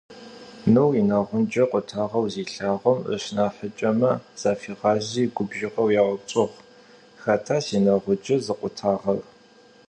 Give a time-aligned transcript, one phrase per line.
[0.73, 6.55] Нур инэгъунджэ къутагъэу зелъэгъум, ышнахьыкӀэмэ зафигъази губжыгъэу яупчӀыгъ:
[7.21, 9.19] «Хэта синэгъунджэ зыкъутагъэр?».